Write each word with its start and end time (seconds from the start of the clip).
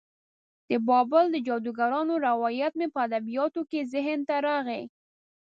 د 0.69 0.71
بابل 0.87 1.25
د 1.31 1.37
جادوګرانو 1.47 2.13
روایت 2.27 2.73
مې 2.79 2.87
په 2.93 2.99
ادبیاتو 3.07 3.61
کې 3.69 3.89
ذهن 3.93 4.19
ته 4.27 4.35
راغی. 4.47 4.83